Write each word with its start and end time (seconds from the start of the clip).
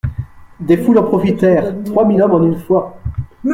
Des 0.59 0.77
foules 0.77 0.97
en 0.97 1.03
profitèrent, 1.03 1.75
trois 1.83 2.05
mille 2.07 2.23
hommes 2.23 2.31
en 2.33 2.41
une 2.41 2.57
fois. 2.57 2.97